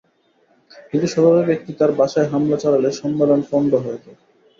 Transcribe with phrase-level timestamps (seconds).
[0.89, 4.17] কিন্তু শতাধিক ব্যক্তি তাঁর বাসায় হামলা চালালে সম্মেলন পণ্ড হয়ে যায়।